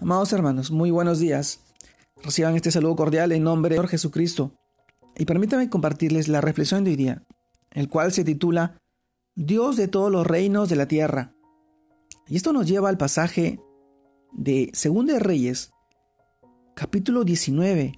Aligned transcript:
Amados 0.00 0.32
hermanos, 0.34 0.70
muy 0.70 0.90
buenos 0.90 1.20
días. 1.20 1.60
Reciban 2.22 2.54
este 2.54 2.70
saludo 2.70 2.96
cordial 2.96 3.32
en 3.32 3.42
nombre 3.42 3.76
de 3.76 3.88
Jesucristo. 3.88 4.52
Y 5.16 5.24
permítanme 5.24 5.70
compartirles 5.70 6.28
la 6.28 6.42
reflexión 6.42 6.84
de 6.84 6.90
hoy 6.90 6.96
día, 6.96 7.22
el 7.70 7.88
cual 7.88 8.12
se 8.12 8.22
titula 8.22 8.78
Dios 9.34 9.76
de 9.76 9.88
todos 9.88 10.12
los 10.12 10.26
reinos 10.26 10.68
de 10.68 10.76
la 10.76 10.86
tierra. 10.86 11.34
Y 12.28 12.36
esto 12.36 12.52
nos 12.52 12.68
lleva 12.68 12.90
al 12.90 12.98
pasaje 12.98 13.58
de 14.32 14.70
Segunda 14.74 15.14
de 15.14 15.20
Reyes, 15.20 15.72
capítulo 16.74 17.24
19, 17.24 17.94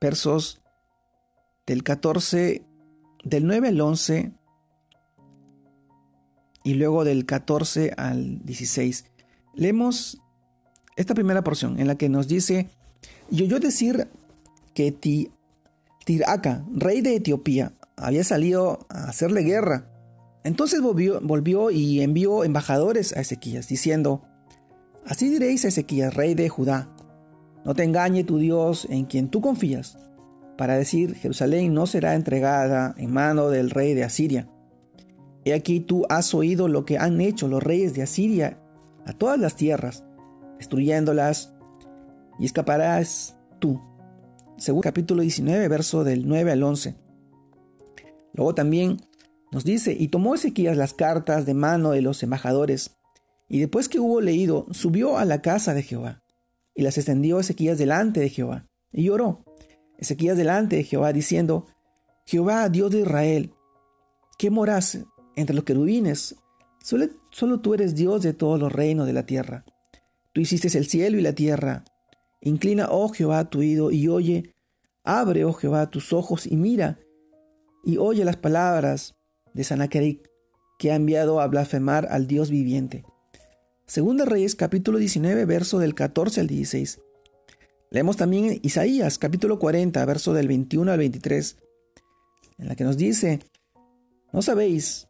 versos 0.00 0.60
del 1.66 1.82
14, 1.82 2.64
del 3.24 3.46
9 3.46 3.68
al 3.68 3.80
11 3.80 4.32
y 6.62 6.74
luego 6.74 7.04
del 7.04 7.26
14 7.26 7.94
al 7.96 8.44
16. 8.44 9.06
Leemos 9.56 10.20
esta 10.96 11.14
primera 11.14 11.42
porción 11.42 11.80
en 11.80 11.86
la 11.86 11.96
que 11.96 12.08
nos 12.08 12.28
dice, 12.28 12.68
y 13.30 13.42
oyó 13.42 13.58
decir 13.58 14.08
que 14.74 14.92
Tiraca, 16.04 16.64
rey 16.72 17.00
de 17.00 17.16
Etiopía, 17.16 17.72
había 17.96 18.24
salido 18.24 18.86
a 18.88 19.04
hacerle 19.04 19.42
guerra. 19.42 19.90
Entonces 20.42 20.80
volvió, 20.80 21.20
volvió 21.20 21.70
y 21.70 22.00
envió 22.02 22.44
embajadores 22.44 23.16
a 23.16 23.20
Ezequías, 23.20 23.68
diciendo, 23.68 24.22
Así 25.06 25.28
diréis 25.28 25.64
a 25.64 25.68
Ezequías, 25.68 26.14
rey 26.14 26.34
de 26.34 26.48
Judá, 26.48 26.94
no 27.64 27.74
te 27.74 27.84
engañe 27.84 28.24
tu 28.24 28.38
Dios 28.38 28.86
en 28.90 29.06
quien 29.06 29.28
tú 29.28 29.40
confías, 29.40 29.98
para 30.58 30.76
decir, 30.76 31.14
Jerusalén 31.14 31.74
no 31.74 31.86
será 31.86 32.14
entregada 32.14 32.94
en 32.98 33.12
mano 33.12 33.48
del 33.48 33.70
rey 33.70 33.94
de 33.94 34.04
Asiria. 34.04 34.48
He 35.44 35.54
aquí 35.54 35.80
tú 35.80 36.06
has 36.08 36.34
oído 36.34 36.68
lo 36.68 36.84
que 36.84 36.98
han 36.98 37.20
hecho 37.20 37.48
los 37.48 37.62
reyes 37.62 37.94
de 37.94 38.02
Asiria 38.02 38.58
a 39.06 39.12
todas 39.12 39.38
las 39.38 39.56
tierras, 39.56 40.04
destruyéndolas, 40.58 41.54
y 42.38 42.46
escaparás 42.46 43.36
tú. 43.60 43.80
Según 44.56 44.82
capítulo 44.82 45.22
19, 45.22 45.68
verso 45.68 46.04
del 46.04 46.26
9 46.26 46.52
al 46.52 46.62
11. 46.62 46.96
Luego 48.32 48.54
también 48.54 48.98
nos 49.52 49.64
dice, 49.64 49.96
y 49.98 50.08
tomó 50.08 50.34
Ezequías 50.34 50.76
las 50.76 50.94
cartas 50.94 51.46
de 51.46 51.54
mano 51.54 51.92
de 51.92 52.02
los 52.02 52.22
embajadores, 52.22 52.96
y 53.48 53.60
después 53.60 53.88
que 53.88 54.00
hubo 54.00 54.20
leído, 54.20 54.66
subió 54.72 55.18
a 55.18 55.24
la 55.24 55.42
casa 55.42 55.74
de 55.74 55.82
Jehová, 55.82 56.22
y 56.74 56.82
las 56.82 56.98
extendió 56.98 57.38
Ezequías 57.38 57.78
delante 57.78 58.20
de 58.20 58.30
Jehová, 58.30 58.66
y 58.92 59.04
lloró. 59.04 59.44
Ezequías 59.98 60.36
delante 60.36 60.76
de 60.76 60.84
Jehová, 60.84 61.12
diciendo, 61.12 61.66
Jehová, 62.26 62.68
Dios 62.68 62.90
de 62.90 63.00
Israel, 63.00 63.54
¿qué 64.38 64.50
moras 64.50 64.98
entre 65.36 65.54
los 65.54 65.64
querubines? 65.64 66.36
Solo, 66.84 67.06
solo 67.30 67.60
tú 67.60 67.72
eres 67.72 67.94
Dios 67.94 68.22
de 68.22 68.34
todos 68.34 68.60
los 68.60 68.70
reinos 68.70 69.06
de 69.06 69.14
la 69.14 69.24
tierra. 69.24 69.64
Tú 70.34 70.42
hiciste 70.42 70.68
el 70.76 70.86
cielo 70.86 71.16
y 71.16 71.22
la 71.22 71.32
tierra. 71.32 71.82
Inclina, 72.42 72.88
oh 72.90 73.08
Jehová, 73.08 73.48
tu 73.48 73.60
oído 73.60 73.90
y 73.90 74.06
oye. 74.08 74.54
Abre, 75.02 75.46
oh 75.46 75.54
Jehová, 75.54 75.88
tus 75.88 76.12
ojos 76.12 76.46
y 76.46 76.56
mira. 76.56 76.98
Y 77.84 77.96
oye 77.96 78.22
las 78.26 78.36
palabras 78.36 79.14
de 79.54 79.64
Sanaqueric, 79.64 80.28
que 80.78 80.92
ha 80.92 80.96
enviado 80.96 81.40
a 81.40 81.46
blasfemar 81.46 82.06
al 82.10 82.26
Dios 82.26 82.50
viviente. 82.50 83.06
Segunda 83.86 84.26
Reyes, 84.26 84.54
capítulo 84.54 84.98
19, 84.98 85.46
verso 85.46 85.78
del 85.78 85.94
14 85.94 86.42
al 86.42 86.48
16. 86.48 87.00
Leemos 87.90 88.18
también 88.18 88.60
Isaías, 88.62 89.16
capítulo 89.16 89.58
40, 89.58 90.04
verso 90.04 90.34
del 90.34 90.48
21 90.48 90.92
al 90.92 90.98
23, 90.98 91.56
en 92.58 92.68
la 92.68 92.76
que 92.76 92.84
nos 92.84 92.98
dice, 92.98 93.40
no 94.34 94.42
sabéis, 94.42 95.08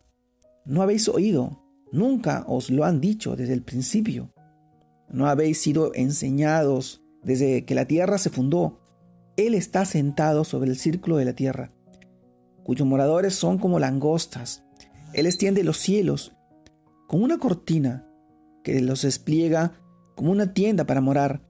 no 0.65 0.81
habéis 0.81 1.09
oído, 1.09 1.64
nunca 1.95 2.45
os 2.47 2.71
lo 2.71 2.85
han 2.85 3.01
dicho 3.01 3.37
desde 3.37 3.55
el 3.55 3.63
principio 3.63 4.35
¿No 5.15 5.29
habéis 5.29 5.61
sido 5.61 5.93
enseñados 5.95 7.03
desde 7.23 7.65
que 7.65 7.77
la 7.77 7.87
tierra 7.87 8.19
se 8.19 8.31
fundó? 8.31 8.81
Él 9.37 9.55
está 9.55 9.85
sentado 9.85 10.43
sobre 10.45 10.71
el 10.71 10.77
círculo 10.77 11.17
de 11.17 11.25
la 11.25 11.35
tierra, 11.35 11.71
cuyos 12.65 12.87
moradores 12.87 13.35
son 13.35 13.59
como 13.59 13.79
langostas. 13.79 14.65
Él 15.13 15.27
extiende 15.27 15.63
los 15.63 15.77
cielos 15.79 16.35
con 17.07 17.23
una 17.23 17.39
cortina 17.39 18.09
que 18.63 18.81
los 18.81 19.03
despliega 19.03 19.73
como 20.17 20.33
una 20.33 20.53
tienda 20.53 20.85
para 20.85 21.01
morar. 21.01 21.43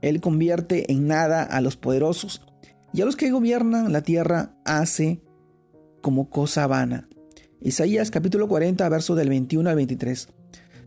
Él 0.00 0.20
convierte 0.20 0.92
en 0.92 1.06
nada 1.08 1.42
a 1.42 1.60
los 1.60 1.76
poderosos 1.76 2.46
y 2.92 3.00
a 3.02 3.06
los 3.06 3.16
que 3.16 3.30
gobiernan 3.30 3.92
la 3.92 4.02
tierra 4.02 4.56
hace 4.64 5.20
como 6.00 6.30
cosa 6.30 6.66
vana. 6.66 7.08
Isaías 7.64 8.10
capítulo 8.10 8.46
40, 8.46 8.86
verso 8.90 9.14
del 9.14 9.30
21 9.30 9.70
al 9.70 9.76
23. 9.76 10.28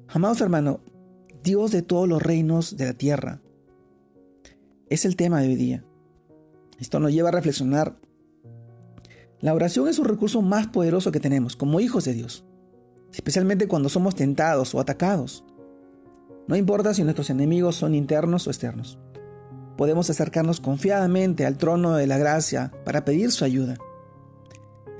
Amados 0.10 0.42
hermanos, 0.42 0.78
Dios 1.44 1.72
de 1.72 1.82
todos 1.82 2.08
los 2.08 2.22
reinos 2.22 2.78
de 2.78 2.86
la 2.86 2.94
tierra. 2.94 3.42
Es 4.88 5.04
el 5.04 5.16
tema 5.16 5.42
de 5.42 5.48
hoy 5.48 5.56
día. 5.56 5.84
Esto 6.80 7.00
nos 7.00 7.12
lleva 7.12 7.30
a 7.30 7.32
reflexionar. 7.32 7.98
La 9.40 9.56
oración 9.56 9.88
es 9.88 9.98
un 9.98 10.06
recurso 10.06 10.44
más 10.44 10.68
poderoso 10.68 11.12
que 11.12 11.20
tenemos 11.20 11.56
como 11.56 11.80
hijos 11.80 12.06
de 12.06 12.14
Dios, 12.14 12.46
especialmente 13.12 13.68
cuando 13.68 13.90
somos 13.90 14.14
tentados 14.14 14.76
o 14.76 14.80
atacados. 14.80 15.44
No 16.48 16.56
importa 16.56 16.94
si 16.94 17.04
nuestros 17.04 17.32
enemigos 17.32 17.76
son 17.76 17.96
internos 17.96 18.46
o 18.46 18.52
externos. 18.52 19.00
Podemos 19.78 20.12
acercarnos 20.12 20.62
confiadamente 20.62 21.48
al 21.48 21.58
trono 21.58 21.96
de 21.96 22.06
la 22.06 22.20
gracia 22.20 22.72
para 22.86 23.04
pedir 23.04 23.32
su 23.32 23.46
ayuda. 23.46 23.80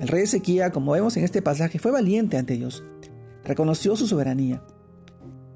El 0.00 0.08
rey 0.08 0.22
Ezequiel, 0.22 0.70
como 0.72 0.92
vemos 0.92 1.16
en 1.16 1.24
este 1.24 1.42
pasaje, 1.42 1.78
fue 1.78 1.90
valiente 1.90 2.36
ante 2.36 2.54
Dios. 2.54 2.84
Reconoció 3.44 3.96
su 3.96 4.06
soberanía 4.06 4.62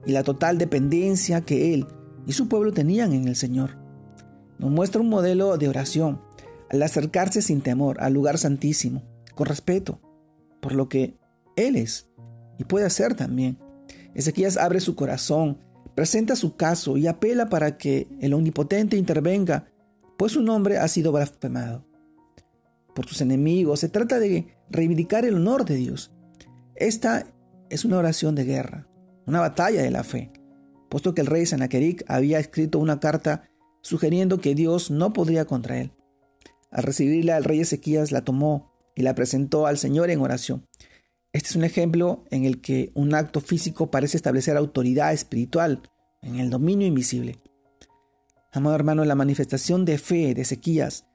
y 0.05 0.13
la 0.13 0.25
total 0.25 0.59
dependencia 0.59 1.43
que 1.43 1.75
él 1.75 1.87
y 2.27 2.33
su 2.33 2.49
pueblo 2.49 2.73
tenían 2.73 3.13
en 3.13 3.29
el 3.29 3.37
Señor. 3.37 3.77
Nos 4.59 4.71
muestra 4.71 5.01
un 5.01 5.09
modelo 5.09 5.57
de 5.59 5.69
oración 5.69 6.21
al 6.71 6.83
acercarse 6.83 7.43
sin 7.43 7.61
temor 7.61 8.01
al 8.01 8.15
lugar 8.15 8.39
santísimo, 8.39 9.03
con 9.35 9.47
respeto, 9.47 10.01
por 10.61 10.75
lo 10.75 10.89
que 10.89 11.19
Él 11.57 11.77
es 11.77 12.09
y 12.59 12.65
puede 12.65 12.87
hacer 12.87 13.15
también. 13.15 13.59
Ezequías 14.15 14.57
abre 14.57 14.81
su 14.81 14.95
corazón, 14.95 15.59
presenta 15.95 16.37
su 16.37 16.57
caso 16.57 16.97
y 16.97 17.07
apela 17.07 17.49
para 17.49 17.77
que 17.77 18.09
el 18.21 18.35
Omnipotente 18.35 18.97
intervenga, 18.97 19.67
pues 20.17 20.33
su 20.33 20.43
nombre 20.43 20.79
ha 20.79 20.89
sido 20.89 21.13
blasfemado. 21.13 21.85
Por 22.95 23.07
sus 23.07 23.21
enemigos 23.21 23.81
se 23.81 23.89
trata 23.89 24.19
de 24.19 24.55
reivindicar 24.71 25.25
el 25.25 25.35
honor 25.35 25.65
de 25.65 25.77
Dios. 25.77 26.13
Esta 26.75 27.27
es 27.71 27.85
una 27.85 27.99
oración 27.99 28.35
de 28.35 28.45
guerra 28.45 28.89
una 29.27 29.41
batalla 29.41 29.83
de 29.83 29.91
la 29.91 30.05
fe, 30.05 30.33
puesto 30.89 31.15
que 31.15 31.21
el 31.21 31.27
rey 31.27 31.47
Sennacherib 31.47 32.05
había 32.09 32.39
escrito 32.39 32.79
una 32.79 33.01
carta 33.01 33.49
sugiriendo 33.83 34.39
que 34.39 34.55
Dios 34.55 34.91
no 34.91 35.13
podría 35.13 35.45
contra 35.45 35.81
él. 35.81 35.93
Al 36.71 36.85
recibirla, 36.85 37.37
el 37.37 37.45
rey 37.45 37.61
Ezequías 37.61 38.13
la 38.13 38.23
tomó 38.23 38.73
y 38.95 39.03
la 39.03 39.15
presentó 39.15 39.67
al 39.67 39.79
Señor 39.79 40.11
en 40.11 40.21
oración. 40.21 40.67
Este 41.33 41.49
es 41.49 41.57
un 41.57 41.65
ejemplo 41.65 42.25
en 42.31 42.45
el 42.45 42.61
que 42.61 42.91
un 42.95 43.15
acto 43.15 43.41
físico 43.41 43.91
parece 43.91 44.17
establecer 44.17 44.57
autoridad 44.57 45.13
espiritual 45.13 45.83
en 46.21 46.39
el 46.39 46.51
dominio 46.51 46.87
invisible. 46.87 47.39
Amado 48.53 48.77
hermano, 48.77 49.05
la 49.05 49.15
manifestación 49.15 49.85
de 49.85 49.99
fe 49.99 50.35
de 50.35 50.43
Ezequías 50.43 51.07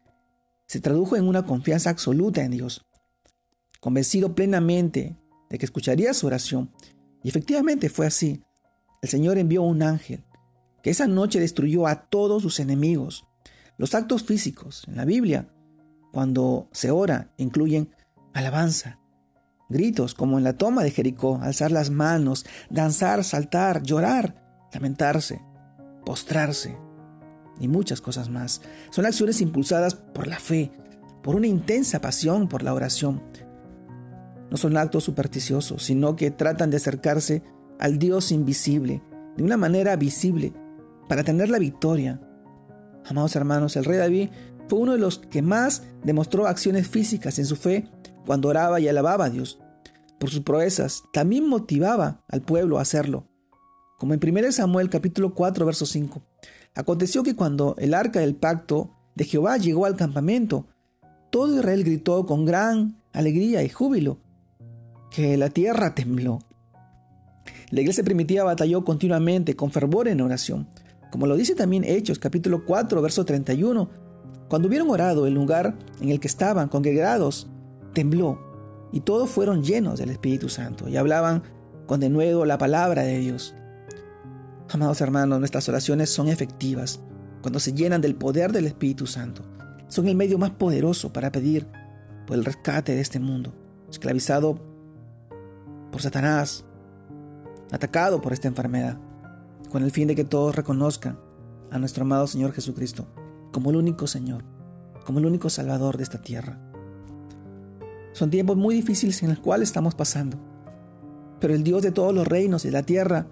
se 0.67 0.81
tradujo 0.81 1.15
en 1.15 1.27
una 1.27 1.43
confianza 1.43 1.89
absoluta 1.89 2.43
en 2.43 2.51
Dios. 2.51 2.85
Convencido 3.79 4.35
plenamente 4.35 5.17
de 5.49 5.57
que 5.57 5.65
escucharía 5.65 6.13
su 6.13 6.27
oración, 6.27 6.71
y 7.23 7.29
efectivamente 7.29 7.89
fue 7.89 8.05
así. 8.05 8.43
El 9.01 9.09
Señor 9.09 9.37
envió 9.37 9.63
un 9.63 9.81
ángel 9.81 10.23
que 10.83 10.89
esa 10.89 11.07
noche 11.07 11.39
destruyó 11.39 11.87
a 11.87 12.09
todos 12.09 12.41
sus 12.41 12.59
enemigos. 12.59 13.25
Los 13.77 13.95
actos 13.95 14.23
físicos 14.23 14.83
en 14.87 14.97
la 14.97 15.05
Biblia, 15.05 15.49
cuando 16.11 16.69
se 16.71 16.91
ora, 16.91 17.33
incluyen 17.37 17.95
alabanza, 18.33 18.99
gritos 19.69 20.13
como 20.13 20.37
en 20.37 20.43
la 20.43 20.53
toma 20.53 20.83
de 20.83 20.91
Jericó, 20.91 21.39
alzar 21.41 21.71
las 21.71 21.89
manos, 21.89 22.45
danzar, 22.69 23.23
saltar, 23.23 23.83
llorar, 23.83 24.69
lamentarse, 24.73 25.41
postrarse 26.05 26.77
y 27.59 27.67
muchas 27.67 28.01
cosas 28.01 28.29
más. 28.29 28.61
Son 28.91 29.05
acciones 29.05 29.41
impulsadas 29.41 29.95
por 29.95 30.27
la 30.27 30.39
fe, 30.39 30.71
por 31.23 31.35
una 31.35 31.47
intensa 31.47 31.99
pasión 32.01 32.47
por 32.47 32.63
la 32.63 32.73
oración, 32.73 33.21
no 34.49 34.57
son 34.57 34.77
actos 34.77 35.03
supersticiosos, 35.03 35.83
sino 35.83 36.15
que 36.15 36.31
tratan 36.31 36.69
de 36.69 36.77
acercarse 36.77 37.43
al 37.79 37.99
Dios 37.99 38.31
invisible 38.31 39.03
de 39.35 39.43
una 39.43 39.57
manera 39.57 39.95
visible 39.95 40.53
para 41.07 41.23
tener 41.23 41.49
la 41.49 41.59
victoria. 41.59 42.21
Amados 43.05 43.35
hermanos, 43.35 43.75
el 43.75 43.85
rey 43.85 43.97
David 43.97 44.29
fue 44.67 44.79
uno 44.79 44.93
de 44.93 44.97
los 44.99 45.19
que 45.19 45.41
más 45.41 45.83
demostró 46.03 46.47
acciones 46.47 46.87
físicas 46.87 47.39
en 47.39 47.45
su 47.45 47.55
fe 47.55 47.89
cuando 48.25 48.49
oraba 48.49 48.79
y 48.79 48.87
alababa 48.87 49.25
a 49.25 49.29
Dios. 49.29 49.59
Por 50.19 50.29
sus 50.29 50.41
proezas, 50.41 51.03
también 51.13 51.47
motivaba 51.47 52.23
al 52.27 52.41
pueblo 52.41 52.79
a 52.79 52.81
hacerlo. 52.81 53.27
Como 53.97 54.13
en 54.13 54.19
1 54.21 54.51
Samuel 54.51 54.89
capítulo 54.89 55.33
4 55.33 55.65
verso 55.65 55.85
5. 55.85 56.21
Aconteció 56.77 57.23
que 57.23 57.35
cuando 57.35 57.75
el 57.79 57.95
arca 57.95 58.19
del 58.19 58.35
pacto 58.35 58.91
de 59.15 59.25
Jehová 59.25 59.57
llegó 59.57 59.87
al 59.87 59.95
campamento, 59.95 60.67
todo 61.31 61.55
Israel 61.55 61.83
gritó 61.83 62.27
con 62.27 62.45
gran 62.45 63.01
alegría 63.13 63.63
y 63.63 63.69
júbilo, 63.69 64.19
que 65.09 65.37
la 65.37 65.49
tierra 65.49 65.95
tembló. 65.95 66.37
La 67.71 67.81
iglesia 67.81 68.03
primitiva 68.03 68.43
batalló 68.43 68.85
continuamente 68.85 69.55
con 69.55 69.71
fervor 69.71 70.07
en 70.07 70.21
oración, 70.21 70.67
como 71.09 71.25
lo 71.25 71.35
dice 71.35 71.55
también 71.55 71.83
Hechos 71.83 72.19
capítulo 72.19 72.63
4, 72.63 73.01
verso 73.01 73.25
31. 73.25 73.89
Cuando 74.47 74.67
hubieron 74.67 74.91
orado, 74.91 75.25
el 75.25 75.33
lugar 75.33 75.75
en 75.99 76.09
el 76.09 76.19
que 76.19 76.27
estaban 76.27 76.69
congregados 76.69 77.47
tembló 77.93 78.39
y 78.91 78.99
todos 78.99 79.31
fueron 79.31 79.63
llenos 79.63 79.97
del 79.97 80.11
Espíritu 80.11 80.47
Santo 80.47 80.87
y 80.87 80.95
hablaban 80.95 81.41
con 81.87 81.99
denuedo 81.99 82.45
la 82.45 82.59
palabra 82.59 83.01
de 83.01 83.17
Dios. 83.17 83.55
Amados 84.69 84.99
hermanos, 84.99 85.39
nuestras 85.39 85.69
oraciones 85.69 86.09
son 86.09 86.27
efectivas 86.27 86.99
cuando 87.41 87.57
se 87.59 87.71
llenan 87.71 88.01
del 88.01 88.15
poder 88.15 88.51
del 88.51 88.67
Espíritu 88.67 89.07
Santo. 89.07 89.43
Son 89.87 90.09
el 90.09 90.15
medio 90.15 90.37
más 90.37 90.49
poderoso 90.51 91.13
para 91.13 91.31
pedir 91.31 91.67
por 92.25 92.35
el 92.35 92.43
rescate 92.43 92.93
de 92.93 92.99
este 92.99 93.17
mundo, 93.17 93.53
esclavizado 93.89 94.59
por 95.89 96.01
Satanás, 96.01 96.65
atacado 97.71 98.19
por 98.19 98.33
esta 98.33 98.49
enfermedad, 98.49 98.97
con 99.71 99.83
el 99.83 99.91
fin 99.91 100.09
de 100.09 100.15
que 100.15 100.25
todos 100.25 100.53
reconozcan 100.53 101.17
a 101.71 101.79
nuestro 101.79 102.03
amado 102.03 102.27
Señor 102.27 102.51
Jesucristo 102.51 103.07
como 103.53 103.69
el 103.69 103.77
único 103.77 104.05
Señor, 104.05 104.43
como 105.05 105.19
el 105.19 105.27
único 105.27 105.49
Salvador 105.49 105.95
de 105.95 106.03
esta 106.03 106.21
tierra. 106.21 106.59
Son 108.11 108.29
tiempos 108.29 108.57
muy 108.57 108.75
difíciles 108.75 109.23
en 109.23 109.29
los 109.29 109.39
cuales 109.39 109.69
estamos 109.69 109.95
pasando, 109.95 110.37
pero 111.39 111.53
el 111.53 111.63
Dios 111.63 111.83
de 111.83 111.91
todos 111.93 112.13
los 112.13 112.27
reinos 112.27 112.65
y 112.65 112.67
de 112.67 112.73
la 112.73 112.83
tierra 112.83 113.27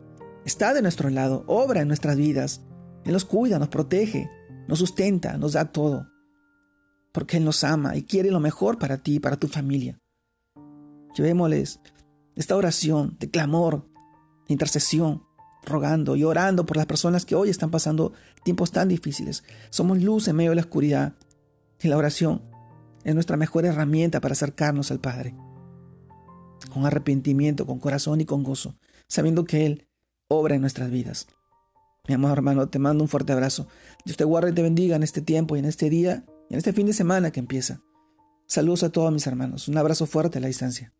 está 0.45 0.73
de 0.73 0.81
nuestro 0.81 1.09
lado, 1.09 1.43
obra 1.47 1.81
en 1.81 1.87
nuestras 1.87 2.15
vidas. 2.15 2.61
Él 3.03 3.13
nos 3.13 3.25
cuida, 3.25 3.59
nos 3.59 3.69
protege, 3.69 4.29
nos 4.67 4.79
sustenta, 4.79 5.37
nos 5.37 5.53
da 5.53 5.71
todo. 5.71 6.07
Porque 7.11 7.37
Él 7.37 7.45
nos 7.45 7.63
ama 7.63 7.95
y 7.95 8.03
quiere 8.03 8.31
lo 8.31 8.39
mejor 8.39 8.77
para 8.77 8.97
ti 8.97 9.15
y 9.15 9.19
para 9.19 9.37
tu 9.37 9.47
familia. 9.47 9.99
Llevémosles 11.15 11.79
esta 12.35 12.55
oración 12.55 13.17
de 13.19 13.29
clamor, 13.29 13.89
de 14.47 14.53
intercesión, 14.53 15.23
rogando 15.63 16.15
y 16.15 16.23
orando 16.23 16.65
por 16.65 16.77
las 16.77 16.85
personas 16.85 17.25
que 17.25 17.35
hoy 17.35 17.49
están 17.49 17.71
pasando 17.71 18.13
tiempos 18.43 18.71
tan 18.71 18.87
difíciles. 18.87 19.43
Somos 19.69 20.01
luz 20.01 20.27
en 20.27 20.35
medio 20.35 20.51
de 20.51 20.57
la 20.57 20.61
oscuridad 20.61 21.13
y 21.81 21.87
la 21.87 21.97
oración 21.97 22.41
es 23.03 23.13
nuestra 23.13 23.37
mejor 23.37 23.65
herramienta 23.65 24.19
para 24.19 24.33
acercarnos 24.33 24.91
al 24.91 24.99
Padre. 24.99 25.35
Con 26.73 26.85
arrepentimiento, 26.85 27.65
con 27.65 27.79
corazón 27.79 28.21
y 28.21 28.25
con 28.25 28.43
gozo, 28.43 28.75
sabiendo 29.07 29.45
que 29.45 29.65
Él 29.65 29.87
obra 30.27 30.55
en 30.55 30.61
nuestras 30.61 30.89
vidas. 30.89 31.27
Mi 32.07 32.15
amado 32.15 32.33
hermano, 32.33 32.69
te 32.69 32.79
mando 32.79 33.03
un 33.03 33.09
fuerte 33.09 33.33
abrazo. 33.33 33.67
Dios 34.05 34.17
te 34.17 34.23
guarde 34.23 34.51
y 34.51 34.53
te 34.53 34.61
bendiga 34.61 34.95
en 34.95 35.03
este 35.03 35.21
tiempo 35.21 35.55
y 35.55 35.59
en 35.59 35.65
este 35.65 35.89
día 35.89 36.25
y 36.49 36.53
en 36.53 36.57
este 36.57 36.73
fin 36.73 36.85
de 36.85 36.93
semana 36.93 37.31
que 37.31 37.39
empieza. 37.39 37.81
Saludos 38.47 38.83
a 38.83 38.91
todos 38.91 39.11
mis 39.11 39.25
hermanos. 39.27 39.67
Un 39.67 39.77
abrazo 39.77 40.05
fuerte 40.05 40.37
a 40.37 40.41
la 40.41 40.47
distancia. 40.47 40.94